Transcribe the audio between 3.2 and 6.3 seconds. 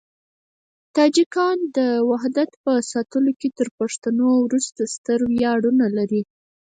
کې تر پښتنو وروسته ستر ویاړونه لري.